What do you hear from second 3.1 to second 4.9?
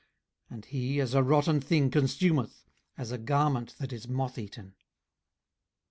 a garment that is moth eaten.